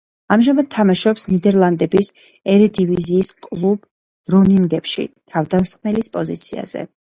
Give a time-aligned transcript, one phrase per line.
[0.35, 2.09] ამჟამად თამაშობს ნიდერლანდების
[2.53, 3.85] ერედივიზიის კლუბ
[4.31, 6.85] „გრონინგენში“ თავდამსხმელის პოზიციაზე.